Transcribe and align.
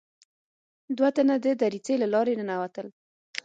دوه 0.97 1.09
تنه 1.17 1.35
د 1.43 1.45
دريڅې 1.61 1.95
له 2.01 2.07
لارې 2.13 2.33
ننوتل. 2.39 2.87